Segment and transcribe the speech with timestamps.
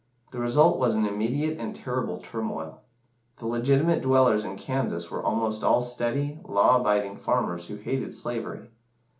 [0.31, 2.81] The result was an immediate and terrible turmoil.
[3.37, 8.71] The legitimate dwellers in Kansas were almost all steady, law abiding farmers who hated slavery.